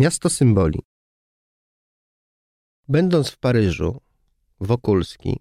Miasto 0.00 0.30
symboli. 0.30 0.78
Będąc 2.88 3.30
w 3.30 3.38
Paryżu, 3.38 4.00
Wokulski, 4.60 5.40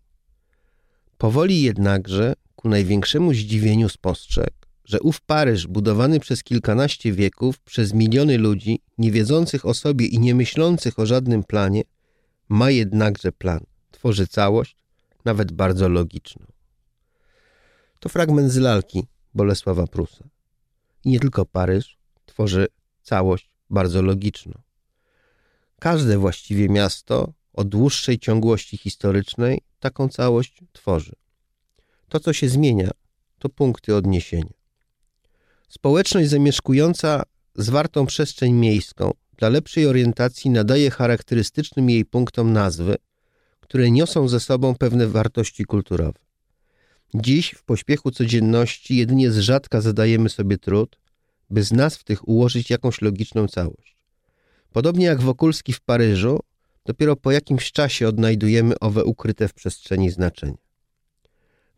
powoli 1.17 1.61
jednakże 1.61 2.33
ku 2.55 2.69
największemu 2.69 3.33
zdziwieniu 3.33 3.89
spostrzegł, 3.89 4.57
że 4.85 4.99
ów 4.99 5.21
Paryż, 5.21 5.67
budowany 5.67 6.19
przez 6.19 6.43
kilkanaście 6.43 7.13
wieków 7.13 7.59
przez 7.59 7.93
miliony 7.93 8.37
ludzi, 8.37 8.81
nie 8.97 9.11
wiedzących 9.11 9.65
o 9.65 9.73
sobie 9.73 10.05
i 10.05 10.19
nie 10.19 10.35
myślących 10.35 10.99
o 10.99 11.05
żadnym 11.05 11.43
planie, 11.43 11.81
ma 12.49 12.69
jednakże 12.69 13.31
plan, 13.31 13.65
tworzy 13.91 14.27
całość, 14.27 14.75
nawet 15.25 15.51
bardzo 15.51 15.89
logiczną. 15.89 16.45
To 17.99 18.09
fragment 18.09 18.51
z 18.51 18.57
lalki 18.57 19.07
Bolesława 19.33 19.87
Prusa. 19.87 20.29
I 21.05 21.09
nie 21.09 21.19
tylko 21.19 21.45
Paryż 21.45 21.97
tworzy 22.25 22.67
całość 23.01 23.58
bardzo 23.69 24.01
logiczną. 24.01 24.53
Każde 25.79 26.17
właściwie 26.17 26.69
miasto 26.69 27.33
o 27.53 27.63
dłuższej 27.63 28.19
ciągłości 28.19 28.77
historycznej 28.77 29.61
taką 29.79 30.09
całość 30.09 30.61
tworzy. 30.73 31.13
To, 32.09 32.19
co 32.19 32.33
się 32.33 32.49
zmienia, 32.49 32.91
to 33.39 33.49
punkty 33.49 33.95
odniesienia. 33.95 34.53
Społeczność 35.69 36.29
zamieszkująca 36.29 37.23
zwartą 37.55 38.05
przestrzeń 38.05 38.53
miejską 38.53 39.11
dla 39.37 39.49
lepszej 39.49 39.87
orientacji 39.87 40.51
nadaje 40.51 40.91
charakterystycznym 40.91 41.89
jej 41.89 42.05
punktom 42.05 42.53
nazwy, 42.53 42.95
które 43.59 43.91
niosą 43.91 44.27
ze 44.27 44.39
sobą 44.39 44.75
pewne 44.75 45.07
wartości 45.07 45.65
kulturowe. 45.65 46.19
Dziś 47.13 47.51
w 47.51 47.63
pośpiechu 47.63 48.11
codzienności 48.11 48.95
jedynie 48.95 49.31
z 49.31 49.37
rzadka 49.37 49.81
zadajemy 49.81 50.29
sobie 50.29 50.57
trud, 50.57 50.97
by 51.49 51.63
z 51.63 51.71
nazw 51.71 52.03
tych 52.03 52.27
ułożyć 52.27 52.69
jakąś 52.69 53.01
logiczną 53.01 53.47
całość. 53.47 53.97
Podobnie 54.71 55.05
jak 55.05 55.21
Wokulski 55.21 55.73
w 55.73 55.81
Paryżu, 55.81 56.39
dopiero 56.85 57.15
po 57.15 57.31
jakimś 57.31 57.71
czasie 57.71 58.07
odnajdujemy 58.07 58.79
owe 58.79 59.03
ukryte 59.03 59.47
w 59.47 59.53
przestrzeni 59.53 60.09
znaczenia. 60.09 60.57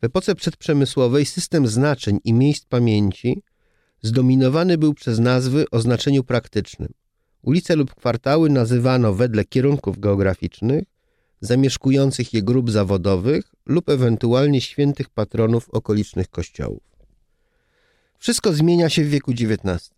W 0.02 0.03
epoce 0.03 0.36
przedprzemysłowej 0.36 1.25
system 1.25 1.67
znaczeń 1.67 2.19
i 2.23 2.33
miejsc 2.33 2.66
pamięci 2.66 3.44
zdominowany 4.02 4.77
był 4.77 4.94
przez 4.94 5.19
nazwy 5.19 5.66
o 5.72 5.80
znaczeniu 5.80 6.23
praktycznym. 6.23 6.89
Ulice 7.42 7.75
lub 7.75 7.95
kwartały 7.95 8.49
nazywano 8.49 9.14
wedle 9.14 9.45
kierunków 9.45 9.99
geograficznych, 9.99 10.83
zamieszkujących 11.42 12.33
je 12.33 12.42
grup 12.42 12.72
zawodowych 12.72 13.55
lub 13.66 13.89
ewentualnie 13.89 14.61
świętych 14.61 15.09
patronów 15.09 15.69
okolicznych 15.69 16.30
kościołów. 16.30 16.83
Wszystko 18.22 18.53
zmienia 18.53 18.89
się 18.89 19.03
w 19.03 19.09
wieku 19.09 19.31
XIX. 19.31 19.91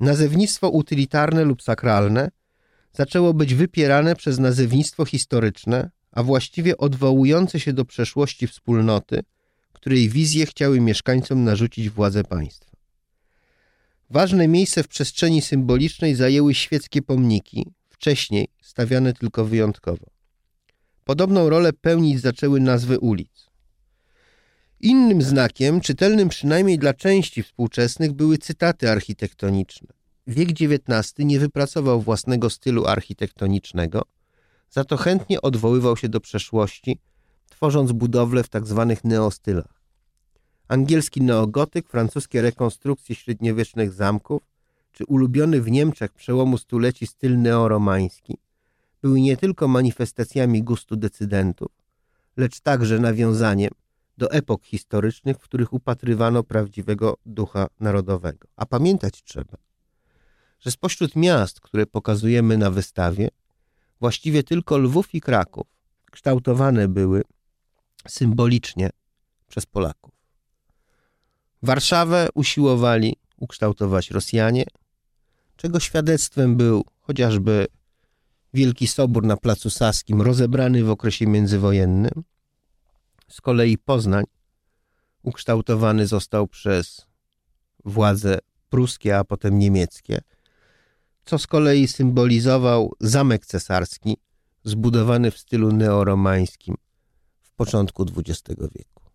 Nazewnictwo 0.00 0.68
utylitarne 0.68 1.44
lub 1.44 1.62
sakralne 1.62 2.30
zaczęło 2.92 3.34
być 3.34 3.54
wypierane 3.54 4.16
przez 4.16 4.38
nazewnictwo 4.38 5.04
historyczne, 5.04 5.90
a 6.12 6.22
właściwie 6.22 6.76
odwołujące 6.76 7.60
się 7.60 7.72
do 7.72 7.84
przeszłości 7.84 8.46
wspólnoty, 8.46 9.20
której 9.72 10.08
wizje 10.08 10.46
chciały 10.46 10.80
mieszkańcom 10.80 11.44
narzucić 11.44 11.90
władze 11.90 12.24
państwa. 12.24 12.70
Ważne 14.10 14.48
miejsce 14.48 14.82
w 14.82 14.88
przestrzeni 14.88 15.42
symbolicznej 15.42 16.14
zajęły 16.14 16.54
świeckie 16.54 17.02
pomniki, 17.02 17.66
wcześniej 17.88 18.48
stawiane 18.62 19.12
tylko 19.12 19.44
wyjątkowo. 19.44 20.06
Podobną 21.04 21.50
rolę 21.50 21.72
pełnić 21.72 22.20
zaczęły 22.20 22.60
nazwy 22.60 22.98
ulic. 22.98 23.47
Innym 24.80 25.22
znakiem, 25.22 25.80
czytelnym 25.80 26.28
przynajmniej 26.28 26.78
dla 26.78 26.94
części 26.94 27.42
współczesnych, 27.42 28.12
były 28.12 28.38
cytaty 28.38 28.90
architektoniczne. 28.90 29.88
Wiek 30.26 30.48
XIX 30.50 31.14
nie 31.18 31.40
wypracował 31.40 32.00
własnego 32.00 32.50
stylu 32.50 32.86
architektonicznego, 32.86 34.02
za 34.70 34.84
to 34.84 34.96
chętnie 34.96 35.42
odwoływał 35.42 35.96
się 35.96 36.08
do 36.08 36.20
przeszłości, 36.20 36.98
tworząc 37.48 37.92
budowle 37.92 38.42
w 38.42 38.48
tzw. 38.48 38.86
Tak 38.88 39.04
neostylach. 39.04 39.82
Angielski 40.68 41.22
neogotyk, 41.22 41.88
francuskie 41.88 42.42
rekonstrukcje 42.42 43.14
średniowiecznych 43.14 43.92
zamków, 43.92 44.42
czy 44.92 45.04
ulubiony 45.06 45.62
w 45.62 45.70
Niemczech 45.70 46.12
przełomu 46.12 46.58
stuleci 46.58 47.06
styl 47.06 47.40
neoromański 47.42 48.38
były 49.02 49.20
nie 49.20 49.36
tylko 49.36 49.68
manifestacjami 49.68 50.62
gustu 50.62 50.96
decydentów, 50.96 51.68
lecz 52.36 52.60
także 52.60 52.98
nawiązaniem 52.98 53.70
do 54.18 54.30
epok 54.30 54.64
historycznych, 54.64 55.36
w 55.36 55.40
których 55.40 55.72
upatrywano 55.72 56.42
prawdziwego 56.42 57.16
ducha 57.26 57.66
narodowego. 57.80 58.48
A 58.56 58.66
pamiętać 58.66 59.22
trzeba, 59.22 59.56
że 60.60 60.70
spośród 60.70 61.16
miast, 61.16 61.60
które 61.60 61.86
pokazujemy 61.86 62.58
na 62.58 62.70
wystawie, 62.70 63.28
właściwie 64.00 64.42
tylko 64.42 64.78
Lwów 64.78 65.14
i 65.14 65.20
Kraków 65.20 65.66
kształtowane 66.10 66.88
były 66.88 67.22
symbolicznie 68.08 68.90
przez 69.46 69.66
Polaków. 69.66 70.14
Warszawę 71.62 72.28
usiłowali 72.34 73.16
ukształtować 73.36 74.10
Rosjanie, 74.10 74.64
czego 75.56 75.80
świadectwem 75.80 76.56
był 76.56 76.84
chociażby 77.00 77.66
Wielki 78.54 78.86
Sobór 78.86 79.24
na 79.24 79.36
Placu 79.36 79.70
Saskim, 79.70 80.22
rozebrany 80.22 80.84
w 80.84 80.90
okresie 80.90 81.26
międzywojennym. 81.26 82.24
Z 83.28 83.40
kolei 83.40 83.78
Poznań 83.78 84.24
ukształtowany 85.22 86.06
został 86.06 86.46
przez 86.46 87.06
władze 87.84 88.38
pruskie, 88.68 89.18
a 89.18 89.24
potem 89.24 89.58
niemieckie, 89.58 90.20
co 91.24 91.38
z 91.38 91.46
kolei 91.46 91.88
symbolizował 91.88 92.94
zamek 93.00 93.46
cesarski 93.46 94.16
zbudowany 94.64 95.30
w 95.30 95.38
stylu 95.38 95.72
neoromańskim 95.72 96.74
w 97.42 97.52
początku 97.52 98.06
XX 98.16 98.42
wieku. 98.74 99.07